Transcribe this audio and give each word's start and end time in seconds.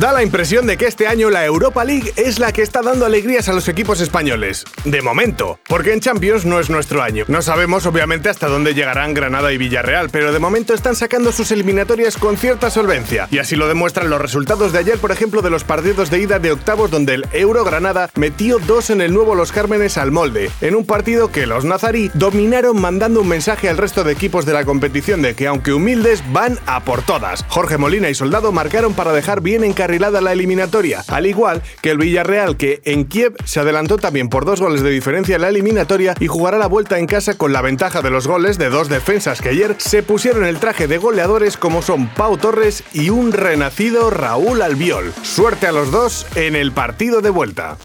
Da 0.00 0.14
la 0.14 0.22
impresión 0.22 0.66
de 0.66 0.78
que 0.78 0.86
este 0.86 1.06
año 1.06 1.28
la 1.28 1.44
Europa 1.44 1.84
League 1.84 2.14
es 2.16 2.38
la 2.38 2.52
que 2.52 2.62
está 2.62 2.80
dando 2.80 3.04
alegrías 3.04 3.50
a 3.50 3.52
los 3.52 3.68
equipos 3.68 4.00
españoles. 4.00 4.64
De 4.86 5.02
momento, 5.02 5.60
porque 5.68 5.92
en 5.92 6.00
Champions 6.00 6.46
no 6.46 6.58
es 6.58 6.70
nuestro 6.70 7.02
año. 7.02 7.26
No 7.28 7.42
sabemos 7.42 7.84
obviamente 7.84 8.30
hasta 8.30 8.48
dónde 8.48 8.72
llegarán 8.72 9.12
Granada 9.12 9.52
y 9.52 9.58
Villarreal, 9.58 10.08
pero 10.08 10.32
de 10.32 10.38
momento 10.38 10.72
están 10.72 10.96
sacando 10.96 11.32
sus 11.32 11.50
eliminatorias 11.50 12.16
con 12.16 12.38
cierta 12.38 12.70
solvencia. 12.70 13.28
Y 13.30 13.40
así 13.40 13.56
lo 13.56 13.68
demuestran 13.68 14.08
los 14.08 14.22
resultados 14.22 14.72
de 14.72 14.78
ayer, 14.78 14.96
por 14.96 15.12
ejemplo, 15.12 15.42
de 15.42 15.50
los 15.50 15.64
partidos 15.64 16.08
de 16.08 16.20
ida 16.20 16.38
de 16.38 16.52
octavos 16.52 16.90
donde 16.90 17.12
el 17.12 17.26
Euro 17.34 17.62
Granada 17.62 18.08
metió 18.14 18.58
dos 18.58 18.88
en 18.88 19.02
el 19.02 19.12
nuevo 19.12 19.34
Los 19.34 19.52
Cármenes 19.52 19.98
al 19.98 20.12
molde, 20.12 20.50
en 20.62 20.76
un 20.76 20.86
partido 20.86 21.30
que 21.30 21.46
los 21.46 21.66
nazarí 21.66 22.10
dominaron 22.14 22.80
mandando 22.80 23.20
un 23.20 23.28
mensaje 23.28 23.68
al 23.68 23.76
resto 23.76 24.02
de 24.02 24.12
equipos 24.12 24.46
de 24.46 24.54
la 24.54 24.64
competición 24.64 25.20
de 25.20 25.34
que 25.34 25.46
aunque 25.46 25.74
humildes 25.74 26.22
van 26.32 26.58
a 26.64 26.80
por 26.84 27.02
todas. 27.02 27.44
Jorge 27.48 27.76
Molina 27.76 28.08
y 28.08 28.14
Soldado 28.14 28.50
marcaron 28.50 28.94
para 28.94 29.12
dejar 29.12 29.42
bien 29.42 29.62
encarrilado 29.90 30.20
la 30.20 30.32
eliminatoria, 30.32 31.02
al 31.08 31.26
igual 31.26 31.62
que 31.82 31.90
el 31.90 31.98
Villarreal 31.98 32.56
que 32.56 32.80
en 32.84 33.06
Kiev 33.06 33.34
se 33.44 33.58
adelantó 33.58 33.96
también 33.96 34.28
por 34.28 34.44
dos 34.44 34.60
goles 34.60 34.82
de 34.82 34.90
diferencia 34.90 35.34
en 35.34 35.42
la 35.42 35.48
eliminatoria 35.48 36.14
y 36.20 36.28
jugará 36.28 36.58
la 36.58 36.68
vuelta 36.68 36.98
en 37.00 37.06
casa 37.06 37.36
con 37.36 37.52
la 37.52 37.60
ventaja 37.60 38.00
de 38.00 38.10
los 38.10 38.28
goles 38.28 38.56
de 38.56 38.70
dos 38.70 38.88
defensas 38.88 39.40
que 39.40 39.48
ayer 39.48 39.74
se 39.78 40.04
pusieron 40.04 40.44
el 40.44 40.60
traje 40.60 40.86
de 40.86 40.98
goleadores 40.98 41.56
como 41.56 41.82
son 41.82 42.08
Pau 42.14 42.38
Torres 42.38 42.84
y 42.92 43.10
un 43.10 43.32
renacido 43.32 44.10
Raúl 44.10 44.62
Albiol. 44.62 45.12
Suerte 45.22 45.66
a 45.66 45.72
los 45.72 45.90
dos 45.90 46.24
en 46.36 46.54
el 46.54 46.70
partido 46.70 47.20
de 47.20 47.30
vuelta. 47.30 47.76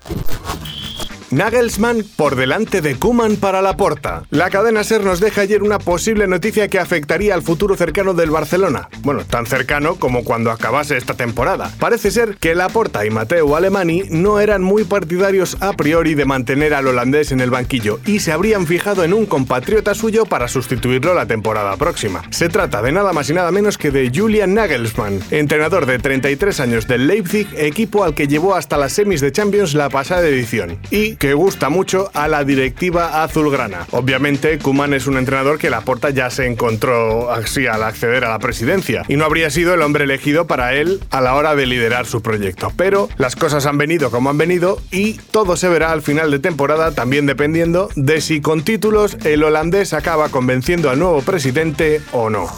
Nagelsmann 1.32 2.04
por 2.16 2.36
delante 2.36 2.82
de 2.82 2.96
Kuman 2.96 3.38
para 3.38 3.62
la 3.62 3.76
porta. 3.76 4.24
La 4.30 4.50
cadena 4.50 4.84
Ser 4.84 5.04
nos 5.04 5.20
deja 5.20 5.42
ayer 5.42 5.64
una 5.64 5.80
posible 5.80 6.28
noticia 6.28 6.68
que 6.68 6.80
afectaría 6.80 7.34
al 7.34 7.42
futuro 7.42 7.76
cercano 7.76 8.14
del 8.14 8.30
Barcelona. 8.30 8.90
Bueno, 9.02 9.26
tan 9.26 9.46
cercano 9.46 9.96
como 9.96 10.24
cuando 10.24 10.52
acabase 10.52 10.98
esta 10.98 11.16
temporada. 11.16 11.72
Parece 11.80 12.12
ser 12.12 12.38
que 12.38 12.54
Laporta 12.54 13.06
y 13.06 13.10
Mateo 13.10 13.56
Alemani 13.56 14.04
no 14.10 14.40
eran 14.40 14.62
muy 14.62 14.84
partidarios 14.84 15.58
a 15.62 15.74
priori 15.74 16.14
de 16.14 16.26
mantener 16.26 16.74
al 16.74 16.88
holandés 16.88 17.32
en 17.32 17.40
el 17.40 17.50
banquillo 17.50 18.00
y 18.06 18.20
se 18.20 18.32
habrían 18.32 18.68
fijado 18.68 19.04
en 19.04 19.14
un 19.14 19.26
compatriota 19.26 19.96
suyo 19.96 20.26
para 20.26 20.48
sustituirlo 20.48 21.14
la 21.14 21.26
temporada 21.26 21.76
próxima. 21.78 22.22
Se 22.30 22.50
trata 22.50 22.82
de 22.82 22.92
nada 22.92 23.14
más 23.14 23.30
y 23.30 23.34
nada 23.34 23.52
menos 23.52 23.78
que 23.78 23.92
de 23.92 24.12
Julian 24.14 24.54
Nagelsmann, 24.54 25.22
entrenador 25.32 25.86
de 25.88 25.98
33 25.98 26.60
años 26.60 26.88
del 26.88 27.08
Leipzig, 27.08 27.48
equipo 27.58 28.04
al 28.04 28.14
que 28.14 28.28
llevó 28.28 28.56
hasta 28.56 28.78
las 28.78 28.94
semis 28.94 29.22
de 29.22 29.32
Champions 29.32 29.74
la 29.74 29.90
pasada 29.90 30.28
edición. 30.28 30.78
Y 30.92 31.16
que 31.26 31.34
gusta 31.34 31.70
mucho 31.70 32.12
a 32.14 32.28
la 32.28 32.44
directiva 32.44 33.24
azulgrana. 33.24 33.88
Obviamente, 33.90 34.60
Kuman 34.60 34.94
es 34.94 35.08
un 35.08 35.18
entrenador 35.18 35.58
que 35.58 35.72
la 35.72 35.82
porta 35.82 36.12
ya 36.12 36.30
se 36.30 36.46
encontró 36.46 37.32
así 37.32 37.66
al 37.66 37.82
acceder 37.82 38.26
a 38.26 38.30
la 38.30 38.38
presidencia 38.38 39.02
y 39.08 39.16
no 39.16 39.26
habría 39.26 39.50
sido 39.50 39.74
el 39.74 39.82
hombre 39.82 40.04
elegido 40.04 40.46
para 40.46 40.76
él 40.76 41.00
a 41.10 41.22
la 41.22 41.34
hora 41.34 41.56
de 41.56 41.66
liderar 41.66 42.06
su 42.06 42.22
proyecto. 42.22 42.72
Pero 42.78 43.10
las 43.18 43.36
cosas 43.36 43.66
han 43.66 43.80
venido 43.80 44.12
como 44.12 44.30
han 44.30 44.38
venido 44.38 44.80
y 44.92 45.14
todo 45.14 45.58
se 45.58 45.68
verá 45.68 45.92
al 45.94 46.04
final 46.04 46.30
de 46.30 46.38
temporada 46.38 46.92
también 46.92 47.26
dependiendo 47.26 47.90
de 47.96 48.22
si 48.22 48.40
con 48.40 48.62
títulos 48.62 49.18
el 49.26 49.44
holandés 49.44 49.94
acaba 49.94 50.30
convenciendo 50.30 50.92
al 50.92 51.00
nuevo 51.00 51.24
presidente 51.24 52.02
o 52.12 52.30
no. 52.30 52.52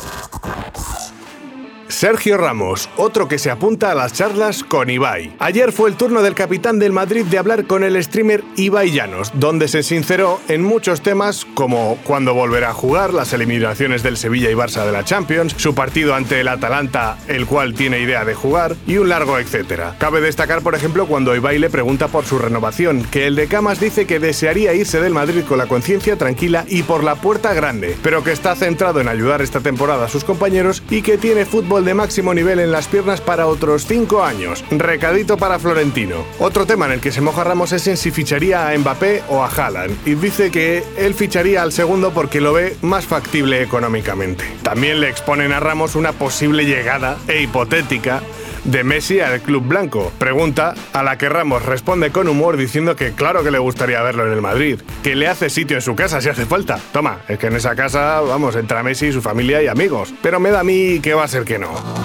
Sergio 1.98 2.38
Ramos, 2.38 2.92
otro 2.96 3.28
que 3.28 3.40
se 3.40 3.50
apunta 3.50 3.90
a 3.92 3.96
las 3.96 4.14
charlas 4.14 4.64
con 4.64 4.88
Ibai. 4.88 5.34
Ayer 5.40 5.72
fue 5.72 5.90
el 5.90 5.96
turno 5.96 6.22
del 6.22 6.36
capitán 6.36 6.78
del 6.78 6.92
Madrid 6.92 7.26
de 7.26 7.40
hablar 7.40 7.66
con 7.66 7.84
el 7.84 8.02
streamer 8.04 8.44
Ibai 8.56 8.92
Llanos, 8.92 9.32
donde 9.34 9.68
se 9.68 9.82
sinceró 9.82 10.40
en 10.48 10.62
muchos 10.62 11.02
temas 11.02 11.44
como 11.56 11.98
cuándo 12.04 12.36
volverá 12.36 12.70
a 12.70 12.74
jugar, 12.76 13.16
las 13.16 13.34
eliminaciones 13.34 14.04
del 14.04 14.16
Sevilla 14.16 14.52
y 14.52 14.54
Barça 14.54 14.86
de 14.86 14.92
la 14.92 15.06
Champions, 15.06 15.56
su 15.58 15.74
partido 15.74 16.14
ante 16.14 16.40
el 16.40 16.50
Atalanta, 16.50 17.18
el 17.28 17.48
cual 17.48 17.74
tiene 17.74 18.00
idea 18.00 18.26
de 18.26 18.36
jugar, 18.36 18.76
y 18.86 18.98
un 18.98 19.10
largo 19.10 19.40
etcétera. 19.40 19.96
Cabe 19.98 20.22
destacar, 20.22 20.62
por 20.62 20.76
ejemplo, 20.76 21.08
cuando 21.08 21.36
Ibai 21.36 21.58
le 21.58 21.72
pregunta 21.72 22.10
por 22.10 22.26
su 22.26 22.38
renovación, 22.38 23.06
que 23.10 23.26
el 23.26 23.36
de 23.36 23.48
Camas 23.48 23.80
dice 23.80 24.06
que 24.06 24.20
desearía 24.20 24.76
irse 24.76 25.02
del 25.02 25.16
Madrid 25.16 25.46
con 25.50 25.58
la 25.58 25.66
conciencia 25.66 26.16
tranquila 26.16 26.64
y 26.68 26.84
por 26.84 27.04
la 27.04 27.16
puerta 27.16 27.56
grande, 27.56 27.98
pero 28.04 28.24
que 28.24 28.34
está 28.34 28.56
centrado 28.56 29.02
en 29.02 29.08
ayudar 29.08 29.42
esta 29.42 29.62
temporada 29.62 30.06
a 30.06 30.10
sus 30.10 30.24
compañeros 30.24 30.84
y 30.92 31.02
que 31.02 31.18
tiene 31.18 31.46
fútbol 31.46 31.87
de 31.88 31.94
máximo 31.94 32.34
nivel 32.34 32.60
en 32.60 32.72
las 32.72 32.88
piernas 32.88 33.22
para 33.22 33.48
otros 33.48 33.86
5 33.88 34.22
años. 34.22 34.64
Recadito 34.70 35.38
para 35.38 35.58
Florentino. 35.58 36.26
Otro 36.38 36.66
tema 36.66 36.86
en 36.86 36.92
el 36.92 37.00
que 37.00 37.14
se 37.14 37.22
moja 37.22 37.46
Ramos 37.46 37.72
es 37.72 37.88
en 37.88 37.96
si 37.96 38.12
ficharía 38.12 38.68
a 38.68 38.78
Mbappé 38.78 39.24
o 39.30 39.42
a 39.42 39.48
Haaland, 39.48 39.96
y 40.06 40.16
dice 40.16 40.52
que 40.52 40.84
él 40.98 41.14
ficharía 41.14 41.64
al 41.64 41.72
segundo 41.72 42.12
porque 42.12 42.42
lo 42.42 42.52
ve 42.52 42.76
más 42.82 43.06
factible 43.06 43.62
económicamente. 43.62 44.44
También 44.64 45.00
le 45.00 45.10
exponen 45.10 45.54
a 45.54 45.62
Ramos 45.62 45.96
una 45.96 46.12
posible 46.12 46.66
llegada 46.66 47.18
e 47.28 47.42
hipotética 47.42 48.22
de 48.68 48.84
Messi 48.84 49.20
al 49.20 49.42
club 49.42 49.66
blanco. 49.66 50.12
Pregunta 50.20 50.76
a 50.94 51.02
la 51.02 51.18
que 51.18 51.30
Ramos 51.30 51.66
responde 51.66 52.12
con 52.12 52.28
humor 52.28 52.58
diciendo 52.58 52.96
que 52.96 53.14
claro 53.14 53.44
que 53.44 53.52
le 53.52 53.58
gustaría 53.60 54.02
verlo 54.02 54.28
en 54.28 54.34
el 54.34 54.42
Madrid, 54.42 54.80
que 55.02 55.16
le 55.16 55.28
hace 55.28 55.50
sitio 55.50 55.78
en 55.78 55.82
su 55.82 55.96
casa 55.96 56.22
si 56.22 56.30
hace 56.30 56.46
falta. 56.46 56.80
Toma, 56.94 57.20
es 57.28 57.40
que 57.40 57.48
en 57.48 57.56
esa 57.56 57.76
casa, 57.76 58.22
vamos, 58.22 58.56
entra 58.56 58.84
Messi, 58.84 59.12
su 59.12 59.22
familia 59.22 59.64
y 59.64 59.68
amigos. 59.68 60.14
Pero 60.22 60.40
me 60.40 60.52
da 60.52 60.60
a 60.60 60.64
mí 60.64 61.00
que 61.00 61.14
va 61.14 61.24
a 61.24 61.28
ser 61.28 61.44
que 61.44 61.58
no 61.58 61.97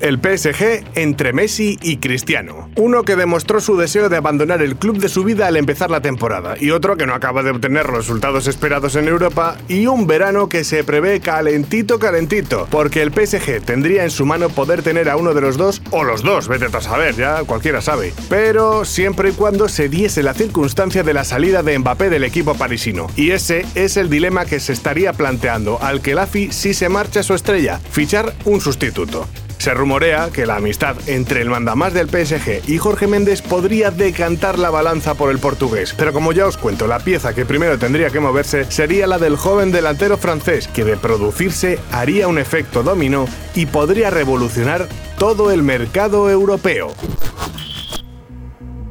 el 0.00 0.18
PSG 0.18 0.84
entre 0.94 1.32
Messi 1.32 1.78
y 1.82 1.98
Cristiano. 1.98 2.70
Uno 2.76 3.02
que 3.02 3.16
demostró 3.16 3.60
su 3.60 3.76
deseo 3.76 4.08
de 4.08 4.16
abandonar 4.16 4.62
el 4.62 4.76
club 4.76 4.98
de 4.98 5.08
su 5.08 5.24
vida 5.24 5.46
al 5.46 5.56
empezar 5.56 5.90
la 5.90 6.00
temporada 6.00 6.54
y 6.58 6.70
otro 6.70 6.96
que 6.96 7.06
no 7.06 7.14
acaba 7.14 7.42
de 7.42 7.50
obtener 7.50 7.86
los 7.86 7.96
resultados 7.96 8.46
esperados 8.46 8.96
en 8.96 9.08
Europa 9.08 9.56
y 9.68 9.86
un 9.86 10.06
verano 10.06 10.48
que 10.48 10.64
se 10.64 10.84
prevé 10.84 11.20
calentito 11.20 11.98
calentito, 11.98 12.66
porque 12.70 13.02
el 13.02 13.12
PSG 13.12 13.62
tendría 13.64 14.04
en 14.04 14.10
su 14.10 14.26
mano 14.26 14.48
poder 14.48 14.82
tener 14.82 15.08
a 15.08 15.16
uno 15.16 15.34
de 15.34 15.40
los 15.40 15.56
dos 15.56 15.82
o 15.90 16.04
los 16.04 16.22
dos, 16.22 16.48
vete 16.48 16.66
a 16.66 16.80
saber, 16.80 17.14
ya 17.16 17.44
cualquiera 17.44 17.80
sabe. 17.80 18.12
Pero 18.28 18.84
siempre 18.84 19.30
y 19.30 19.32
cuando 19.32 19.68
se 19.68 19.88
diese 19.88 20.22
la 20.22 20.34
circunstancia 20.34 21.02
de 21.02 21.14
la 21.14 21.24
salida 21.24 21.62
de 21.62 21.78
Mbappé 21.78 22.10
del 22.10 22.24
equipo 22.24 22.54
parisino. 22.54 23.08
Y 23.16 23.30
ese 23.30 23.66
es 23.74 23.96
el 23.96 24.08
dilema 24.10 24.44
que 24.44 24.60
se 24.60 24.72
estaría 24.72 25.12
planteando 25.12 25.78
al 25.82 26.00
que 26.00 26.14
Lafi 26.14 26.52
si 26.52 26.74
se 26.74 26.88
marcha 26.88 27.22
su 27.22 27.34
estrella, 27.34 27.80
fichar 27.90 28.34
un 28.44 28.60
sustituto. 28.60 29.26
Se 29.60 29.74
rumorea 29.74 30.30
que 30.30 30.46
la 30.46 30.56
amistad 30.56 30.96
entre 31.06 31.42
el 31.42 31.50
mandamás 31.50 31.92
del 31.92 32.08
PSG 32.08 32.66
y 32.66 32.78
Jorge 32.78 33.06
Méndez 33.06 33.42
podría 33.42 33.90
decantar 33.90 34.58
la 34.58 34.70
balanza 34.70 35.12
por 35.12 35.30
el 35.30 35.38
portugués, 35.38 35.94
pero 35.98 36.14
como 36.14 36.32
ya 36.32 36.46
os 36.46 36.56
cuento, 36.56 36.86
la 36.86 36.98
pieza 36.98 37.34
que 37.34 37.44
primero 37.44 37.78
tendría 37.78 38.08
que 38.08 38.20
moverse 38.20 38.64
sería 38.70 39.06
la 39.06 39.18
del 39.18 39.36
joven 39.36 39.70
delantero 39.70 40.16
francés, 40.16 40.66
que 40.66 40.86
de 40.86 40.96
producirse 40.96 41.78
haría 41.92 42.26
un 42.26 42.38
efecto 42.38 42.82
dominó 42.82 43.26
y 43.54 43.66
podría 43.66 44.08
revolucionar 44.08 44.88
todo 45.18 45.50
el 45.50 45.62
mercado 45.62 46.30
europeo. 46.30 46.94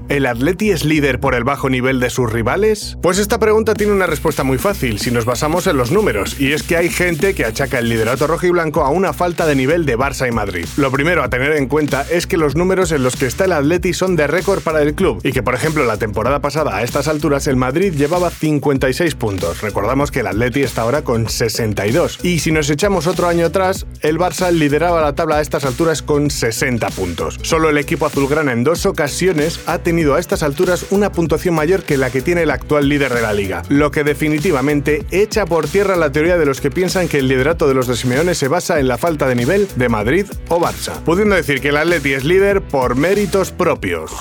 ¿El 0.09 0.25
Atleti 0.25 0.71
es 0.71 0.85
líder 0.85 1.19
por 1.19 1.35
el 1.35 1.43
bajo 1.43 1.69
nivel 1.69 1.99
de 1.99 2.09
sus 2.09 2.33
rivales? 2.33 2.97
Pues 2.99 3.19
esta 3.19 3.37
pregunta 3.37 3.75
tiene 3.75 3.93
una 3.93 4.07
respuesta 4.07 4.43
muy 4.43 4.57
fácil 4.57 4.97
si 4.97 5.11
nos 5.11 5.23
basamos 5.23 5.67
en 5.67 5.77
los 5.77 5.91
números, 5.91 6.41
y 6.41 6.51
es 6.51 6.63
que 6.63 6.77
hay 6.77 6.89
gente 6.89 7.35
que 7.35 7.45
achaca 7.45 7.77
el 7.77 7.89
liderato 7.89 8.25
rojiblanco 8.25 8.83
a 8.83 8.89
una 8.89 9.13
falta 9.13 9.45
de 9.45 9.53
nivel 9.53 9.85
de 9.85 9.99
Barça 9.99 10.27
y 10.27 10.31
Madrid. 10.31 10.65
Lo 10.77 10.89
primero 10.91 11.23
a 11.23 11.29
tener 11.29 11.51
en 11.51 11.67
cuenta 11.67 12.07
es 12.09 12.25
que 12.25 12.37
los 12.37 12.55
números 12.55 12.91
en 12.91 13.03
los 13.03 13.15
que 13.17 13.27
está 13.27 13.45
el 13.45 13.51
Atleti 13.51 13.93
son 13.93 14.15
de 14.15 14.25
récord 14.25 14.63
para 14.63 14.81
el 14.81 14.95
club, 14.95 15.21
y 15.23 15.31
que 15.31 15.43
por 15.43 15.53
ejemplo 15.53 15.85
la 15.85 15.97
temporada 15.97 16.41
pasada 16.41 16.75
a 16.75 16.81
estas 16.81 17.07
alturas 17.07 17.45
el 17.45 17.55
Madrid 17.55 17.93
llevaba 17.93 18.31
56 18.31 19.13
puntos. 19.13 19.61
Recordamos 19.61 20.09
que 20.09 20.21
el 20.21 20.27
Atleti 20.27 20.63
está 20.63 20.81
ahora 20.81 21.03
con 21.03 21.29
62. 21.29 22.21
Y 22.23 22.39
si 22.39 22.51
nos 22.51 22.71
echamos 22.71 23.05
otro 23.05 23.27
año 23.27 23.45
atrás, 23.45 23.85
el 24.01 24.17
Barça 24.17 24.51
lideraba 24.51 25.01
la 25.01 25.13
tabla 25.13 25.35
a 25.35 25.41
estas 25.41 25.65
alturas 25.65 26.01
con 26.01 26.31
60 26.31 26.89
puntos. 26.89 27.37
Solo 27.43 27.69
el 27.69 27.77
equipo 27.77 28.07
azulgrana 28.07 28.53
en 28.53 28.63
dos 28.63 28.87
ocasiones 28.87 29.59
ha 29.67 29.77
tenido 29.77 29.98
a 30.07 30.19
estas 30.19 30.43
alturas 30.43 30.85
una 30.91 31.11
puntuación 31.11 31.55
mayor 31.55 31.83
que 31.83 31.97
la 31.97 32.09
que 32.09 32.21
tiene 32.21 32.43
el 32.43 32.51
actual 32.51 32.87
líder 32.87 33.13
de 33.13 33.21
la 33.21 33.33
liga, 33.33 33.63
lo 33.69 33.91
que 33.91 34.03
definitivamente 34.03 35.05
echa 35.11 35.45
por 35.45 35.67
tierra 35.67 35.95
la 35.95 36.11
teoría 36.11 36.37
de 36.37 36.45
los 36.45 36.61
que 36.61 36.71
piensan 36.71 37.07
que 37.07 37.19
el 37.19 37.27
liderato 37.27 37.67
de 37.67 37.73
los 37.73 37.87
de 37.87 37.95
Simeone 37.95 38.35
se 38.35 38.47
basa 38.47 38.79
en 38.79 38.87
la 38.87 38.97
falta 38.97 39.27
de 39.27 39.35
nivel 39.35 39.67
de 39.75 39.89
Madrid 39.89 40.25
o 40.47 40.59
Barça, 40.59 41.03
pudiendo 41.03 41.35
decir 41.35 41.61
que 41.61 41.69
el 41.69 41.77
Atleti 41.77 42.13
es 42.13 42.23
líder 42.23 42.61
por 42.61 42.95
méritos 42.95 43.51
propios. 43.51 44.11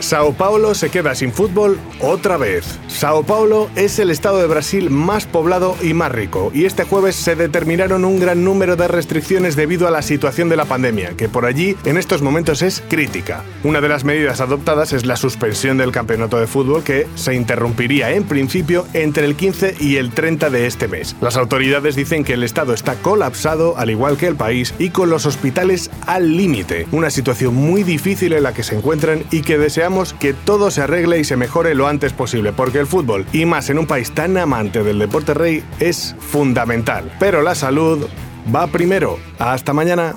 Sao 0.00 0.32
Paulo 0.34 0.74
se 0.74 0.88
queda 0.90 1.14
sin 1.14 1.32
fútbol 1.32 1.78
otra 2.00 2.36
vez. 2.36 2.78
Sao 2.96 3.24
Paulo 3.24 3.68
es 3.76 3.98
el 3.98 4.10
estado 4.10 4.38
de 4.38 4.46
Brasil 4.46 4.88
más 4.88 5.26
poblado 5.26 5.76
y 5.82 5.92
más 5.92 6.10
rico, 6.10 6.50
y 6.54 6.64
este 6.64 6.84
jueves 6.84 7.14
se 7.14 7.36
determinaron 7.36 8.06
un 8.06 8.18
gran 8.18 8.42
número 8.42 8.74
de 8.74 8.88
restricciones 8.88 9.54
debido 9.54 9.86
a 9.86 9.90
la 9.90 10.00
situación 10.00 10.48
de 10.48 10.56
la 10.56 10.64
pandemia, 10.64 11.10
que 11.10 11.28
por 11.28 11.44
allí 11.44 11.76
en 11.84 11.98
estos 11.98 12.22
momentos 12.22 12.62
es 12.62 12.82
crítica. 12.88 13.44
Una 13.64 13.82
de 13.82 13.90
las 13.90 14.04
medidas 14.04 14.40
adoptadas 14.40 14.94
es 14.94 15.04
la 15.04 15.16
suspensión 15.16 15.76
del 15.76 15.92
campeonato 15.92 16.38
de 16.38 16.46
fútbol 16.46 16.84
que 16.84 17.06
se 17.16 17.34
interrumpiría 17.34 18.12
en 18.12 18.24
principio 18.24 18.86
entre 18.94 19.26
el 19.26 19.36
15 19.36 19.74
y 19.78 19.96
el 19.96 20.12
30 20.12 20.48
de 20.48 20.66
este 20.66 20.88
mes. 20.88 21.16
Las 21.20 21.36
autoridades 21.36 21.96
dicen 21.96 22.24
que 22.24 22.32
el 22.32 22.44
estado 22.44 22.72
está 22.72 22.94
colapsado, 22.94 23.76
al 23.76 23.90
igual 23.90 24.16
que 24.16 24.26
el 24.26 24.36
país, 24.36 24.72
y 24.78 24.88
con 24.88 25.10
los 25.10 25.26
hospitales 25.26 25.90
al 26.06 26.34
límite. 26.34 26.86
Una 26.92 27.10
situación 27.10 27.54
muy 27.54 27.82
difícil 27.82 28.32
en 28.32 28.44
la 28.44 28.54
que 28.54 28.62
se 28.62 28.74
encuentran 28.74 29.22
y 29.30 29.42
que 29.42 29.58
deseamos 29.58 30.14
que 30.14 30.32
todo 30.32 30.70
se 30.70 30.80
arregle 30.80 31.18
y 31.18 31.24
se 31.24 31.36
mejore 31.36 31.74
lo 31.74 31.88
antes 31.88 32.14
posible, 32.14 32.54
porque 32.54 32.78
el 32.78 32.85
fútbol, 32.86 33.26
y 33.32 33.44
más 33.44 33.70
en 33.70 33.78
un 33.78 33.86
país 33.86 34.12
tan 34.12 34.36
amante 34.36 34.82
del 34.82 34.98
deporte 34.98 35.34
rey, 35.34 35.64
es 35.78 36.14
fundamental. 36.18 37.12
Pero 37.18 37.42
la 37.42 37.54
salud 37.54 38.06
va 38.54 38.66
primero. 38.66 39.18
Hasta 39.38 39.72
mañana. 39.72 40.14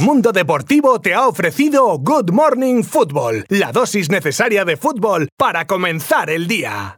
Mundo 0.00 0.30
Deportivo 0.30 1.00
te 1.00 1.12
ha 1.12 1.26
ofrecido 1.26 1.98
Good 1.98 2.30
Morning 2.30 2.84
Football, 2.84 3.46
la 3.48 3.72
dosis 3.72 4.10
necesaria 4.10 4.64
de 4.64 4.76
fútbol 4.76 5.28
para 5.36 5.66
comenzar 5.66 6.30
el 6.30 6.46
día. 6.46 6.96